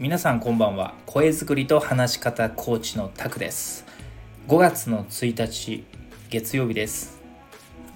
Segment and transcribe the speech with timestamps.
[0.00, 0.94] 皆さんこんばんは。
[1.06, 3.84] 声作りと話し方コーチのタクです。
[4.46, 5.84] 5月の1日
[6.30, 7.20] 月曜日です。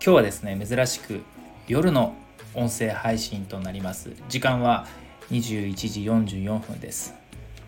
[0.04, 1.20] 今日はですね珍しく
[1.68, 2.16] 夜の
[2.54, 4.10] 音声配信となります。
[4.28, 4.88] 時間は
[5.30, 6.00] 21時
[6.40, 7.14] 44分です。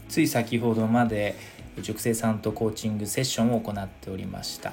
[0.09, 1.37] つい先ほどまで
[1.81, 4.73] 塾生さんとコーチングセッションを行っておりました。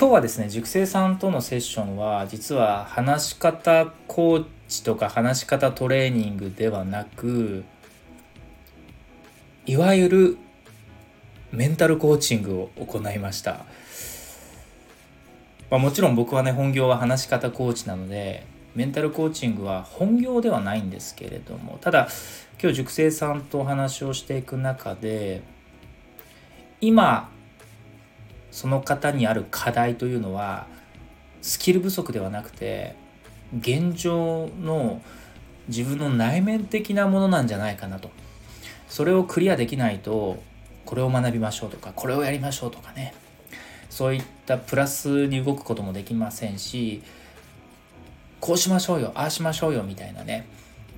[0.00, 7.64] 今日はですね塾生さんとのセッションは実は話し方コーチとか話し方トレーニングではなく
[9.66, 10.38] いわゆる
[11.52, 13.66] メンタルコーチングを行いました、
[15.70, 22.08] まあ、もちろん僕はね本業は話し方コーチなのでメンタルコーチングは本業ではないんですけれどもただ
[22.58, 25.42] 今日塾生さんとお話をしていく中で
[26.80, 27.28] 今
[28.50, 30.66] その方にある課題というのは
[31.42, 32.94] スキル不足ではなくて
[33.58, 35.00] 現状の
[35.68, 38.10] 自分の内面的なものなんじゃないかなと。
[38.88, 40.42] それをクリアできないと
[40.84, 43.14] これを学びましょうとかこれをやりましょうとかね。
[43.88, 47.02] そういったプラスに動くこともできませんし
[48.38, 50.46] こうしましょうよああしましょうよみたいなね。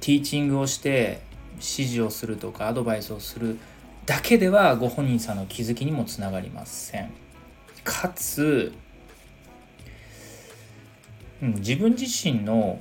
[0.00, 1.20] ティーチングをして
[1.54, 3.58] 指示をするとかアドバイスをする
[4.04, 7.10] だけではご本人さんの気づきにもつながりません。
[7.84, 8.72] かつ、
[11.42, 12.80] うん、自分自身の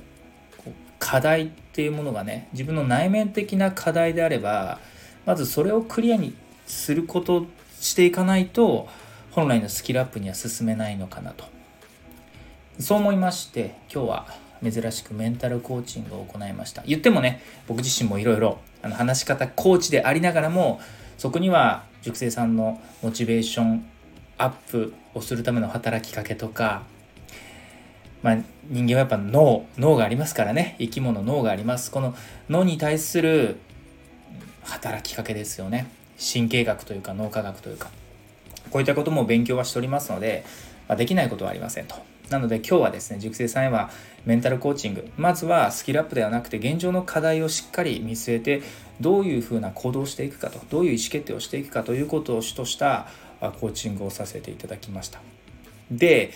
[0.98, 4.78] 課題っていうものがね自分の内面的な課題であれば
[5.26, 6.34] まずそれをクリアに
[6.66, 7.46] すること
[7.80, 8.88] していかないと
[9.32, 11.44] 本来のスキルアップには進めないのかなと。
[12.78, 14.26] そう思いまして今日は
[14.62, 16.82] 珍しくメンタルコーチングを行いました。
[16.86, 20.80] 言ってもね僕自身もいろいろ話し方コーチでありながらも
[21.18, 23.84] そこには塾生さんのモチベーション
[24.42, 26.82] アップをするための働きかけとか、
[28.22, 30.76] まあ、人間はやっぱ脳脳がありますからね。
[30.78, 31.90] 生き物脳があります。
[31.90, 32.14] この
[32.48, 33.56] 脳に対する
[34.62, 35.86] 働きかけですよね。
[36.18, 37.90] 神経学というか脳科学というか。
[38.70, 40.44] こういったことも勉強はしておりますので、
[40.88, 41.96] まあ、できないことはありませんと。
[42.30, 43.90] なので今日はですね塾生さんへは
[44.24, 45.10] メンタルコーチング。
[45.16, 48.62] まずはスキルアップではなくて現状の課題をしっかり見据えて
[49.00, 53.08] どういうふうな行動をしていくかとどういう意思決定をしていくかということを主とした
[53.50, 55.20] コーチングをさせていただきました。
[55.90, 56.32] で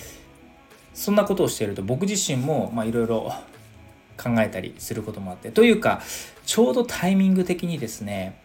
[0.95, 3.33] そんなことをしていると僕自身もいろいろ
[4.17, 6.01] 考えたりすることもあってというか
[6.47, 8.41] ちょうどタイミング的にですね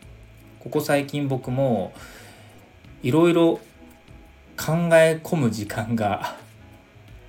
[0.60, 1.94] ここ最近僕も
[3.04, 3.60] いろいろ
[4.58, 6.36] 考え込む時間が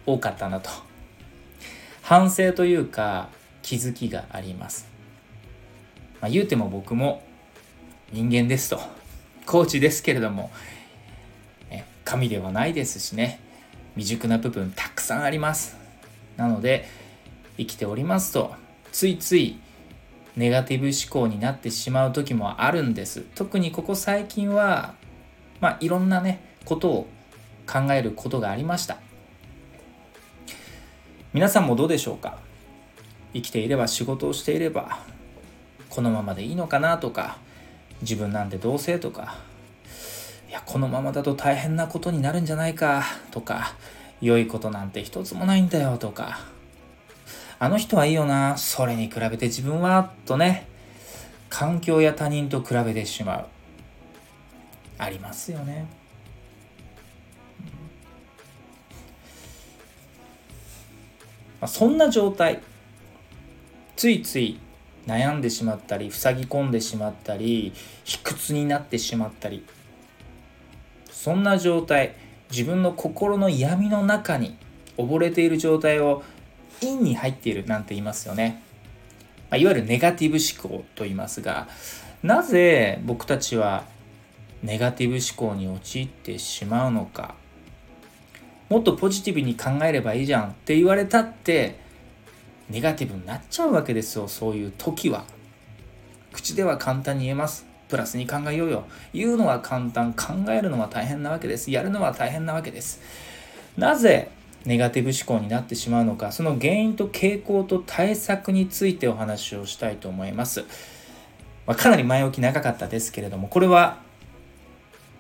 [0.05, 0.69] 多かったなと。
[2.03, 3.29] 反省というか
[3.63, 4.89] 気づきがあります、
[6.21, 7.23] まあ、言うても僕も
[8.11, 8.81] 人間ですと。
[9.47, 10.51] コーチですけれども
[12.05, 13.41] 神ではないですしね。
[13.95, 15.77] 未熟な部分たくさんあります。
[16.37, 16.89] なので
[17.59, 18.55] 生きておりますと
[18.91, 19.59] ついつい
[20.37, 23.21] ネガティブ思考になってしまう時もあるんです。
[23.35, 24.95] 特にここ最近は
[25.61, 27.07] まあいろんなねことを
[27.67, 28.97] 考えることがありました。
[31.35, 32.39] 皆さんもどうでしょうか？
[33.35, 35.01] 生きていれば仕事をしていれば
[35.89, 37.39] このままでいいのかなとか
[38.01, 39.37] 自分なんてどうせとか
[40.53, 43.75] やこのままだと大変なことになるんじゃないかとか
[44.21, 46.41] 良いことなんて一つもないんだよとか。
[47.59, 50.67] あの人はいいよなそれに比べて自分はとね。
[51.49, 53.47] 環境や他人と比べてしまう。
[54.99, 55.87] ありますよね、
[61.67, 62.61] そんな状態。
[63.97, 64.59] ついつい
[65.07, 67.73] 悩んでしまったり塞ぎ込んでしまったり
[68.05, 69.65] 卑屈になってしまったり。
[71.23, 72.17] そんな状態
[72.51, 74.57] 自分の心の闇の中に
[74.99, 76.25] 溺れている状態を
[76.81, 78.61] 陰に入っているなんて言いますよね、
[79.49, 81.69] まあ、いわゆるネガティブ思考と言いますが
[82.25, 83.85] なぜ僕たちは
[84.65, 87.37] ネガティブ思考に陥ってしまうのか。
[88.69, 91.79] もっとポジティブに考えればいいじゃんって言われたって
[92.69, 95.25] ネガティブになっちゃうわけですよそういう時は。
[96.33, 97.72] 口では簡単に言えます。
[97.93, 98.85] プラスに考えようよ。
[99.13, 101.71] 言うのは簡単、考えるのは大変なわけです。
[101.71, 103.03] やるのは大変なわけです。
[103.77, 104.31] なぜ
[104.65, 110.65] ネガティブ思考になってしまうのか、その原因と傾向と対策についてお話をしたいと思います。
[111.67, 113.99] まあ、かなり前置き長かったですけれども、これは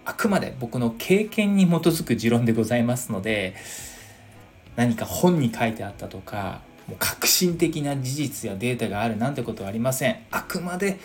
[0.07, 3.55] あくまで僕の経験に基づく持論でございますので、
[4.77, 10.17] 何か本に書いてあったとか、もう革新的な事実やデータがあるなんてことはありません。
[10.31, 10.99] あくまで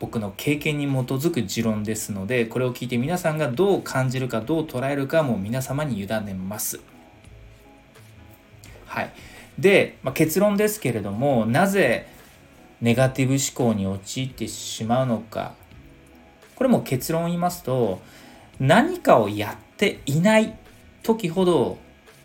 [0.00, 6.80] 僕の経験に基づく持論ですのでこれを聞いて皆さんがどう感じるかどう捉えるかも皆様に委ねます。
[8.86, 9.12] はい、
[9.58, 12.06] で、まあ、結論ですけれどもなぜ
[12.80, 15.54] ネガティブ思考に陥ってしまうのか。
[16.54, 18.00] これも結論を言いますと
[18.58, 20.58] 何かをやっていない
[21.04, 21.78] 時ほど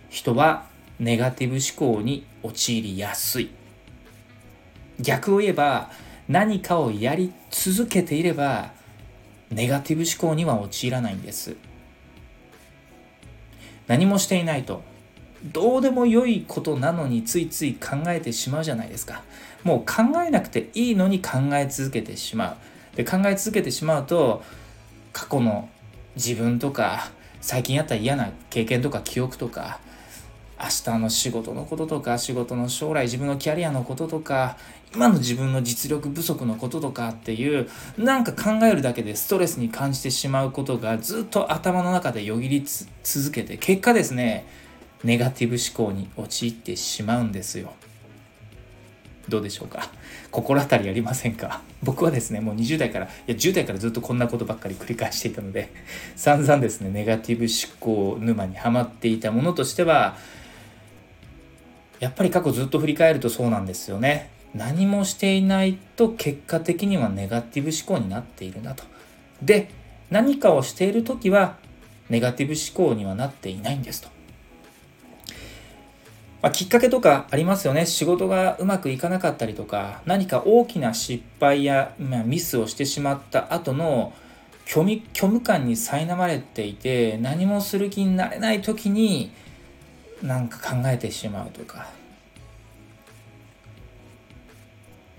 [0.10, 0.66] 人は
[1.00, 3.52] ネガティブ思考に陥りやすい。
[5.00, 5.92] 逆を言えば
[6.28, 8.72] 何かをやり続けていれば
[9.52, 11.56] ネガティブ思考には陥らないんです。
[13.88, 14.82] 何もしていないと
[15.44, 19.24] どうでも良いことなのについつい考えてしまうじゃないですか。
[19.64, 22.58] もう考えなくていいのに考え続けてしま
[22.94, 22.96] う。
[22.96, 24.44] で考え続けてしまうと
[25.12, 25.70] 過去の
[26.16, 27.12] 自分とか
[27.42, 29.80] 最近あった嫌な経験とか記憶とか
[30.64, 34.58] 明日の仕事のこととか仕事の将来自分のキャリアのこととか
[34.96, 42.66] 今の自分の実力不足のこととかっていうなんか考えるだけでストレスに感じてしまうことがずっと頭の中でよぎり
[43.04, 44.48] 続けて結果ですね
[45.04, 47.74] ネガティブ思考に陥ってしまうんですよ。
[49.28, 49.90] どうでしょうか？
[50.32, 51.62] 心当たりありませんか？
[51.82, 55.74] 僕はですね、もう20代から、いや10代からずっとこんなことばっかり繰り返していたので、
[56.18, 60.18] 散々ですね、ネガティブ思考沼にはまっていたものとしては、
[62.00, 64.30] やっぱり過去ずっと振り返るとそうなんですよね。
[64.54, 68.84] 何もしていないと結果的にはネガティブ思考になっているなと。
[69.42, 69.70] で、
[70.10, 71.58] 何かをしている時は
[72.10, 74.10] ネガティブ思考にはなっていないんですと。
[76.44, 77.86] まあ、きっかけとかありますよね。
[77.86, 84.12] 仕事がうまくいかなかったりとか、何か大きな失敗や、まあ、ミスをしてしまった後の
[84.66, 89.32] 虚無虚無感に苛まれていて、何もする気になれない時に、
[90.24, 91.88] なんか考えてしまうとか。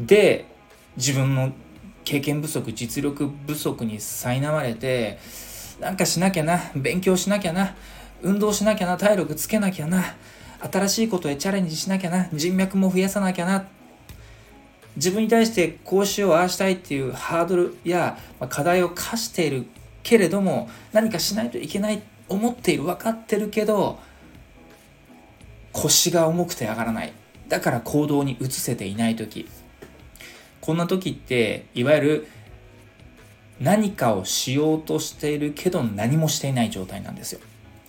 [0.00, 0.46] で、
[0.96, 1.52] 自分の
[2.04, 5.18] 経験不足、実力不足に苛まれて、
[5.80, 7.76] なんかしなきゃな、勉強しなきゃな、
[8.22, 10.16] 運動しなきゃな、体力つけなきゃな、
[10.70, 13.66] 新しいことへチャレンジしなきゃな人脈も増やさなきゃな
[14.96, 18.16] 自分に対してこうしようああしたいっていうハードルや
[18.48, 19.66] 課題を課している
[20.02, 23.98] けれども何かしないといけない思っている分かってるけど
[25.74, 27.12] 腰が重くて上がらない。
[27.48, 29.46] だから行動に移せていない時。
[30.62, 32.28] こんな時っていわゆる
[33.60, 37.40] 何かをしようとしているけど何もしていない状態なんですよ。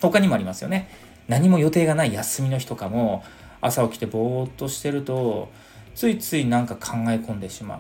[0.02, 0.90] 他にもありますよね。
[1.28, 3.24] 何も予定がない休みの日とかも
[3.62, 5.50] 朝起きてぼーっとしてると
[5.96, 7.80] ついついなんか考え込んでしまう。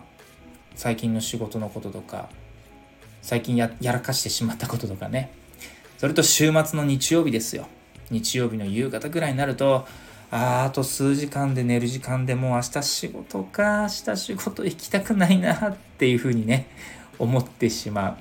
[0.75, 2.29] 最近の仕事のこととか
[3.21, 5.31] 最近やらかしてしまったこととかね。
[5.97, 7.67] それと週末の日曜日ですよ。
[8.09, 9.87] 日曜日の夕方ぐらいになると
[10.31, 16.67] ああと数時間で寝る時間でもう明日仕事か明日仕事行きたくないなっていうふうにね
[17.17, 18.17] 思ってしまう、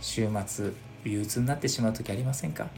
[0.00, 0.70] 週末
[1.04, 2.68] 憂鬱になってしまう時ありませんか？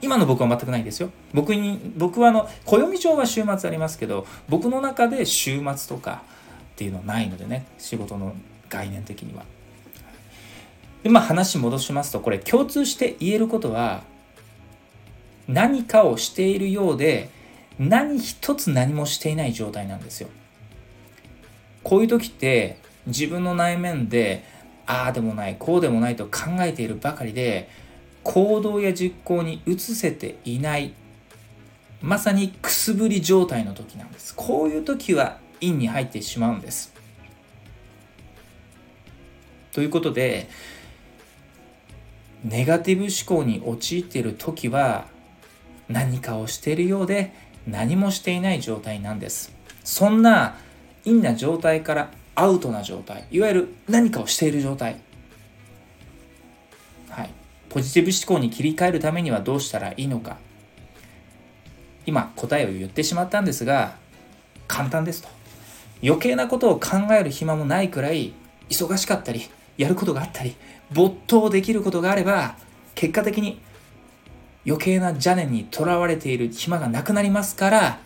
[0.00, 1.10] 今の僕は全くないですよ。
[1.32, 6.22] 僕に、僕はあの、暦上は週末ありますけど、僕の中で週末とか
[6.72, 8.34] っていうのはないのでね、仕事の
[8.68, 9.44] 概念的には。
[11.04, 14.02] で、まあ話戻しますと、これ共通して言えることは、
[15.48, 17.30] 何かをしているようで、
[17.78, 20.28] 何一つ何もしていない状態なんですよ。
[21.82, 24.44] こういう時って自分の内面で
[24.86, 27.68] ああでもないこうでもないと考えているばかりで
[28.22, 30.92] 行動や実行に移せていない
[32.00, 36.92] まさにくすぶり状態の時なんですこういう時は陰に入ってしまうんです
[39.72, 40.48] ということで
[42.44, 45.06] ネガティブ思考に陥っている時は
[45.88, 47.32] 何かをしているようで
[47.66, 49.54] 何もしていない状態なんです。
[49.84, 50.56] そんな
[51.04, 54.96] 陰な状態からアウトな状態いわゆる何かをしている状態。
[57.10, 57.30] はい。
[57.68, 60.38] ポジティブ思考に切り替えるためにはどうしたらいいのか。
[62.06, 63.94] 今答えを言ってしまったんですが
[64.66, 65.28] 簡単ですと。
[66.02, 68.32] 余計なことを考える暇もないくらい
[68.68, 70.56] 忙しかったりやることがあったり
[70.92, 72.56] 没頭できることがあれば
[72.94, 73.60] 結果的に
[74.66, 77.98] 余計な邪念にとらわれている暇がなくなりますから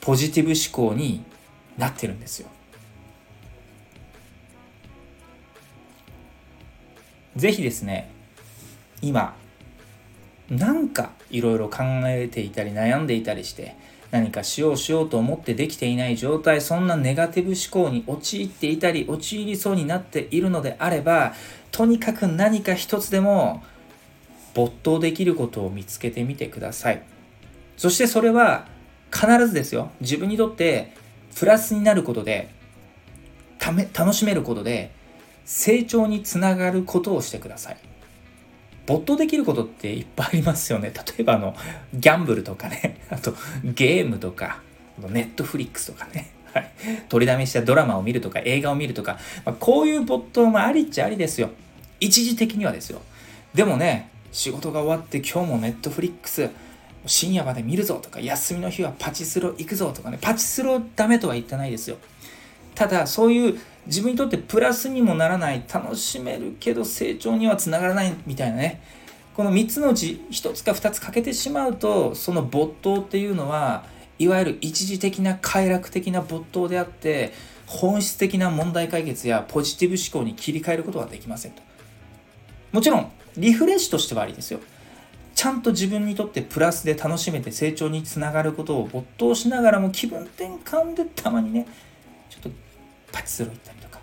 [0.00, 1.24] ポジティブ思考に
[1.78, 2.48] なってるんですよ。
[7.36, 8.10] ぜひですね
[9.02, 9.34] 今
[10.48, 13.76] なんかいろいろ考えていたり悩んでいたりして
[14.10, 21.34] 何かしようしようと思ってできていない状態そんなネガティブ思考に陥っていたり陥りそうになっているのであれば
[21.72, 23.64] とにかく何か一つでも
[24.54, 27.02] 没頭できることを見つけてみてください。
[27.76, 28.66] そしてそれは
[29.12, 29.90] 必ずですよ。
[30.00, 30.94] 自分にとって
[31.34, 32.50] プラスになることで
[33.58, 34.92] ため楽しめることで
[35.44, 37.76] 成長につながることをしてください。
[38.86, 40.92] 没頭できることっていっぱいありますよね。
[40.94, 41.56] 例えばあの、
[41.94, 43.34] ギャンブルとかね、あと
[43.64, 44.60] ゲームとか、
[44.98, 46.70] ネットフリックスとかね、はい、
[47.08, 51.50] 取りだめしたドラマを見るとか映画を見るとか、まあ、こういう没頭もありっちゃありですよ。
[51.98, 53.00] 一時的にはですよ。
[53.54, 56.50] でもね仕事が終わって今日もネットフリックス
[57.06, 61.96] 深夜まで見るぞとか休みの日はパチスロ行くぞとかねパチスロダメとは言ってないですよ。
[62.74, 68.82] ただそういう自分にとってプラスにもならない楽しめるけど成長にはつながらないみたいなね。
[69.34, 73.84] この3つのうち1つか2つ欠けてしまうとその没頭っていうのは
[74.18, 77.32] いわゆる一時的な快楽的な没頭であって
[77.66, 81.62] 本質的な問題解決やポジティブ思考に切り替えることはできませんと。
[82.72, 84.60] もちろんリフレッシュとしてはありですよ。
[85.34, 91.66] ちゃんと自分にとってプラスで楽しめて成長につながることを没頭しながらも気分転換でたまにね
[92.30, 92.50] ちょっと
[93.12, 93.98] パチスロ行ったりとか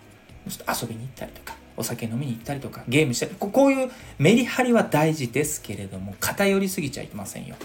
[0.48, 7.56] ちょっと遊びに行ったりとかお酒飲みに行ったりとかゲームしたりこういうメリハリは大事ですけれども偏りすぎちゃいけませんよ。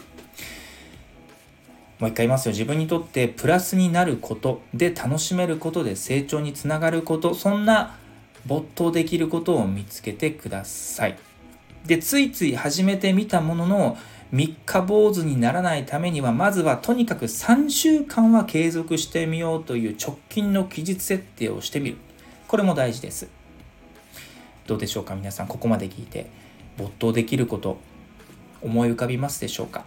[1.99, 2.51] もう一回言いますよ。
[2.51, 7.97] 自分にとってプラスになることで楽しめることで成長につながることそんな
[8.45, 11.17] 没頭できることを見つけてください。
[11.87, 13.97] でついつい始めてみたものの
[14.29, 21.97] 三日坊主にならないためにはまずはとにかく3週間は継続してみようという直近の期日設定をしてみる。
[22.47, 23.29] これも大事です。
[24.67, 25.47] どうでしょうか皆さん。
[25.47, 26.29] ここまで聞いて
[26.77, 27.77] 没頭できること
[28.61, 29.85] 思い浮かびますでしょうか？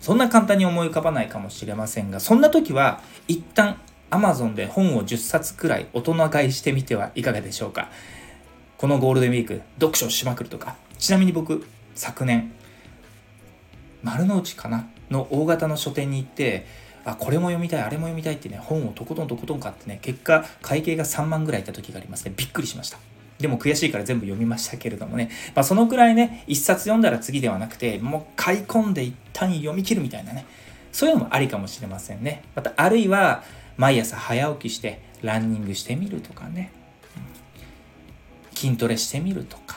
[0.00, 7.88] そんな簡単に思い浮かばないかもしれませんがそんな時は一旦 Amazon で本を10冊くらい大人買いしてみてはいかがでしょうか？
[8.76, 12.52] このゴールデンウィーク読書しまくるとかちなみに僕昨年
[14.02, 16.66] 丸の内かなの大型の書店に行って
[17.04, 22.34] あこれも読みたいあれも読みたいってね本をとことんとことん買ってね結果会計が3万ぐらいいた時がありますね。
[22.36, 22.98] びっくりしました。
[23.38, 30.44] でも悔しいから全部読みましたけれどもね、まあ、そのくらいね一冊読んだら次ではなくてもう買い込んで一旦読み切るみたいなね。
[30.92, 32.42] そういうのもありかもしれませんね。
[32.54, 33.44] またあるいは
[33.76, 36.72] 毎朝早起きしてランニングしてみるとかね、
[38.54, 39.67] 筋トレしてみるとか。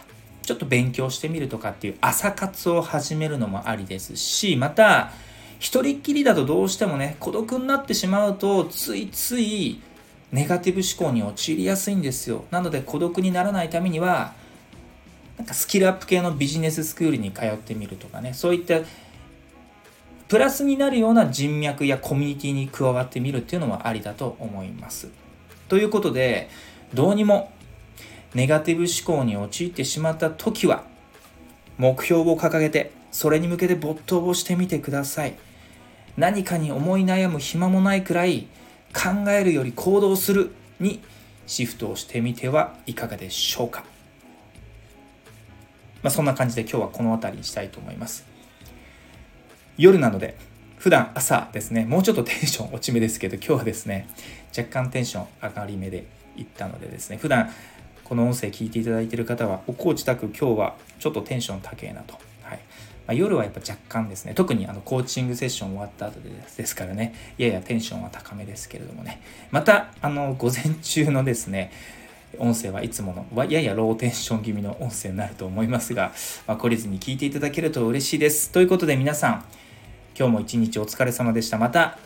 [0.51, 5.13] ちょっと勉強してみるとかっていう朝活を始めるのもありですし、また、
[5.59, 9.79] 一人っきりだとどうしてもね、孤独になってしまうと、ついつい
[10.33, 12.43] ネガティブ思考に陥りやすいんですよ。
[12.51, 14.33] なので孤独にならないためには、
[15.37, 18.79] なんかスキルアップ系のビジネススクールに通ってみるとかね、そういった
[20.27, 25.11] プラスになるような人脈やコミュニティに加わってみるっていうのもありだと思います。
[25.69, 26.49] ということで、
[26.93, 27.53] どうにも
[28.33, 30.83] ネガティブ思考に陥ってしまった時は
[31.77, 35.35] 目標を掲げてそれに向けて没頭をしてみてください。
[36.17, 38.47] 何かに思い悩む暇もないくらい
[38.93, 41.01] 考えるより行動するに
[41.47, 43.83] シフトをしてみてはいかがでしょうか。
[46.03, 48.25] まあ、そんな感じで今日はこの辺りにしたいと思います。
[49.77, 50.37] 夜なので
[50.77, 54.07] 普段朝ですねもうちょっとテンション落ち目ですけど今日はですね
[54.57, 57.49] 若干テンション上がり目で行ったのでですね普段
[58.11, 62.15] この音声聞いていただいている方は、おコーチ宅今日はちょっとテンション高えなと。
[62.43, 71.71] はいまあ、夜はやっぱ若干ですね、特にあのコーチングセッション終わった後でですからね、ややテンションは高めですけれどもね、また、あの、午前中のですね、
[72.37, 76.11] 音声はいつものややローテンション気味の音声になると思いますが、
[76.47, 78.51] まあ、懲りずに聞いていただけると嬉しいです。
[78.51, 79.45] ということで皆さん、
[80.19, 81.57] 今日も一日お疲れ様でした。
[81.57, 81.97] また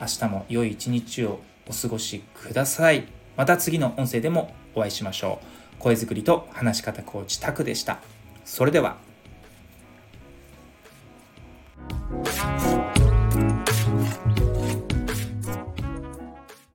[0.00, 1.38] 明日も良い一日を
[1.68, 3.21] お過ごしください。
[3.36, 5.82] また次の音声でもお会いしましょう。
[5.82, 7.98] 声作りと話し方コーチタクでした。
[8.44, 8.96] それでは。